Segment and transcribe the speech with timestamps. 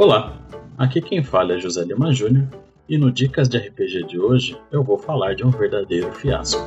[0.00, 0.32] Olá,
[0.78, 2.46] aqui quem fala é José Lima Júnior
[2.88, 6.62] e no Dicas de RPG de hoje eu vou falar de um verdadeiro fiasco.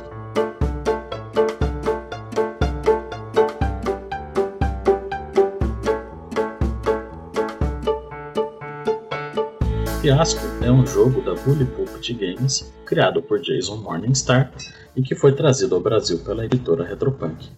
[10.02, 14.52] Fiasco é um jogo da Bully Pulpit Games, criado por Jason Morningstar
[14.94, 17.48] e que foi trazido ao Brasil pela editora Retropunk.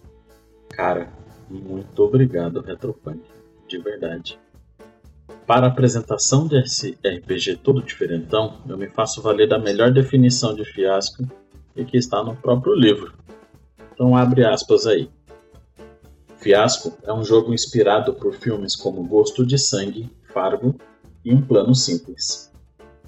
[0.69, 1.09] Cara,
[1.49, 3.19] muito obrigado Retropunk,
[3.67, 4.39] de verdade.
[5.47, 10.65] Para a apresentação desse RPG todo diferentão, eu me faço valer da melhor definição de
[10.65, 11.23] fiasco
[11.75, 13.13] e que está no próprio livro.
[13.93, 15.07] Então abre aspas aí.
[16.37, 20.75] Fiasco é um jogo inspirado por filmes como Gosto de Sangue, Fargo
[21.23, 22.51] e Um Plano Simples.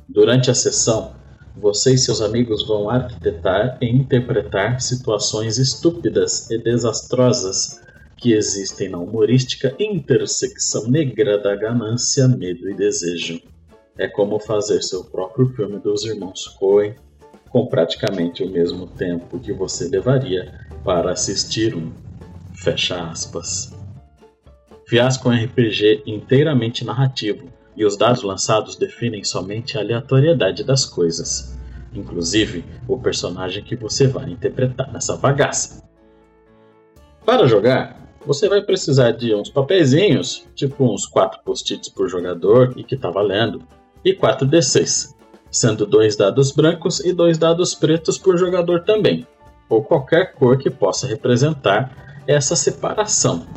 [0.07, 1.15] Durante a sessão,
[1.55, 7.81] você e seus amigos vão arquitetar e interpretar situações estúpidas e desastrosas
[8.17, 13.39] que existem na humorística intersecção negra da ganância, medo e desejo.
[13.97, 16.95] É como fazer seu próprio filme dos irmãos Coen,
[17.49, 21.91] com praticamente o mesmo tempo que você levaria para assistir um.
[22.55, 23.71] Fecha aspas.
[24.87, 30.85] Fiasco é um RPG inteiramente narrativo, e os dados lançados definem somente a aleatoriedade das
[30.85, 31.55] coisas,
[31.93, 35.87] inclusive o personagem que você vai interpretar nessa bagaça.
[37.23, 42.83] Para jogar, você vai precisar de uns papeizinhos, tipo uns 4 post-its por jogador e
[42.83, 43.61] que tá valendo,
[44.03, 45.15] e 4 D6,
[45.49, 49.25] sendo dois dados brancos e dois dados pretos por jogador também,
[49.69, 53.47] ou qualquer cor que possa representar essa separação,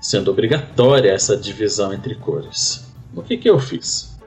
[0.00, 2.92] sendo obrigatória essa divisão entre cores.
[3.14, 4.18] O que, que eu fiz?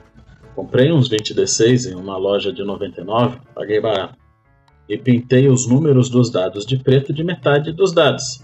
[0.55, 4.17] Comprei uns 20 D6 em uma loja de 99, paguei barato,
[4.87, 8.41] e pintei os números dos dados de preto de metade dos dados,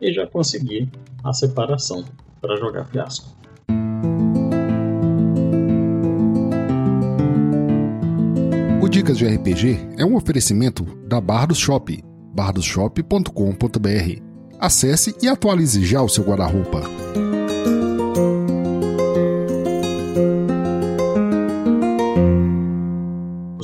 [0.00, 0.88] e já consegui
[1.22, 2.04] a separação
[2.40, 3.28] para jogar fiasco.
[8.82, 12.02] O Dicas de RPG é um oferecimento da Bardos Shop,
[12.34, 14.22] bardosshop.com.br.
[14.58, 16.82] Acesse e atualize já o seu guarda-roupa.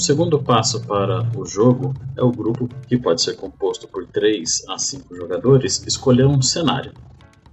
[0.06, 4.78] Segundo passo para o jogo é o grupo, que pode ser composto por 3 a
[4.78, 6.92] 5 jogadores, escolher um cenário.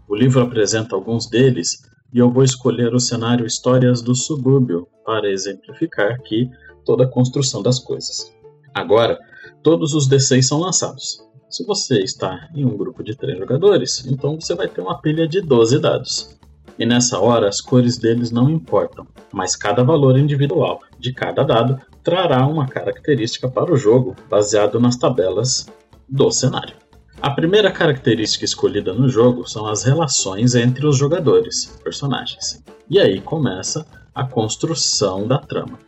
[0.08, 1.81] O livro apresenta alguns deles
[2.13, 6.47] e eu vou escolher o cenário Histórias do Subúrbio para exemplificar aqui
[6.86, 8.31] toda a construção das coisas.
[8.72, 9.18] Agora,
[9.63, 11.24] todos os D6 são lançados.
[11.50, 15.28] Se você está em um grupo de 3 jogadores, então você vai ter uma pilha
[15.28, 16.38] de 12 dados.
[16.78, 21.81] E nessa hora as cores deles não importam, mas cada valor individual de cada dado
[22.03, 25.66] trará uma característica para o jogo baseado nas tabelas
[26.08, 26.75] do cenário.
[27.22, 32.62] A primeira característica escolhida no jogo são as relações entre os jogadores, personagens.
[32.90, 35.80] E aí começa a construção da trama.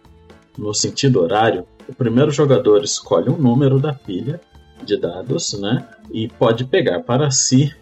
[0.58, 4.40] No sentido horário, o primeiro jogador escolhe um número da pilha
[4.84, 5.86] de dados, né?
[6.10, 7.76] E pode pegar para si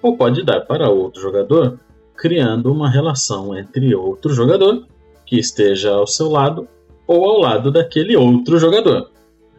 [0.00, 1.78] ou pode dar para outro jogador,
[2.16, 4.86] criando uma relação entre outro jogador
[5.26, 6.66] que esteja ao seu lado
[7.06, 9.10] ou ao lado daquele outro jogador.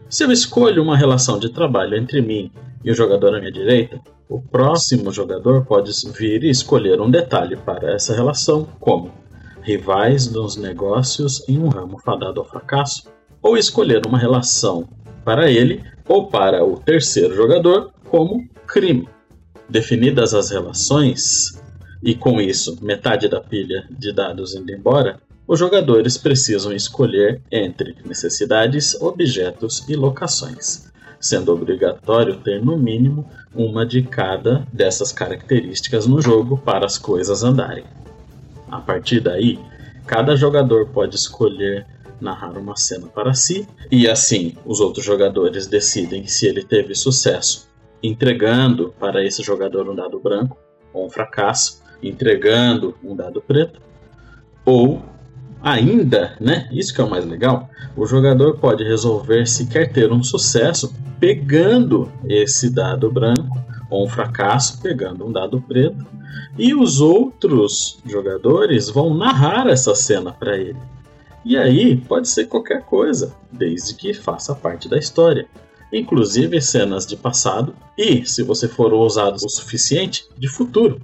[0.09, 2.51] Se eu escolho uma relação de trabalho entre mim
[2.83, 3.99] e o jogador à minha direita,
[4.29, 9.11] o próximo jogador pode vir e escolher um detalhe para essa relação, como
[9.61, 13.03] rivais nos negócios em um ramo fadado ao fracasso,
[13.41, 14.87] ou escolher uma relação
[15.23, 19.07] para ele ou para o terceiro jogador como crime.
[19.69, 21.61] Definidas as relações,
[22.01, 27.95] e com isso metade da pilha de dados indo embora, os jogadores precisam escolher entre
[28.05, 33.25] necessidades, objetos e locações, sendo obrigatório ter no mínimo
[33.55, 37.85] uma de cada dessas características no jogo para as coisas andarem.
[38.69, 39.57] A partir daí,
[40.05, 41.87] cada jogador pode escolher
[42.19, 47.69] narrar uma cena para si, e assim os outros jogadores decidem se ele teve sucesso,
[48.03, 50.57] entregando para esse jogador um dado branco
[50.91, 53.79] ou um fracasso, entregando um dado preto,
[54.65, 55.01] ou
[55.67, 56.69] Ainda, né?
[56.71, 57.69] Isso que é o mais legal.
[57.93, 64.09] O jogador pode resolver se quer ter um sucesso pegando esse dado branco ou um
[64.09, 66.05] fracasso pegando um dado preto,
[66.57, 70.79] e os outros jogadores vão narrar essa cena para ele.
[71.43, 75.47] E aí pode ser qualquer coisa, desde que faça parte da história,
[75.91, 81.01] inclusive cenas de passado e, se você for ousado o suficiente, de futuro.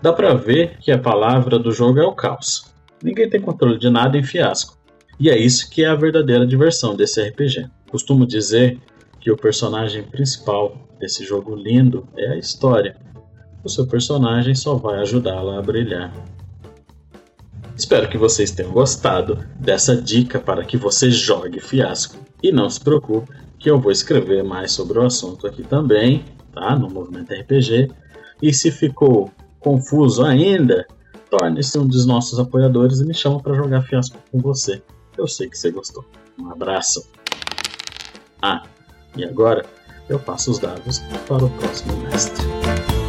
[0.00, 2.70] Dá para ver que a palavra do jogo é o caos.
[3.02, 4.78] Ninguém tem controle de nada em fiasco.
[5.18, 7.68] E é isso que é a verdadeira diversão desse RPG.
[7.90, 8.78] Costumo dizer
[9.20, 12.96] que o personagem principal desse jogo lindo é a história.
[13.62, 16.12] O seu personagem só vai ajudá-la a brilhar.
[17.76, 22.16] Espero que vocês tenham gostado dessa dica para que você jogue fiasco.
[22.42, 26.74] E não se preocupe, que eu vou escrever mais sobre o assunto aqui também, tá?
[26.76, 27.90] No Movimento RPG.
[28.42, 30.86] E se ficou confuso ainda,
[31.30, 34.82] torne-se um dos nossos apoiadores e me chama para jogar fiasco com você.
[35.16, 36.04] Eu sei que você gostou.
[36.38, 37.08] Um abraço.
[38.42, 38.62] Ah,
[39.16, 39.64] e agora
[40.08, 42.99] eu passo os dados para o próximo mestre.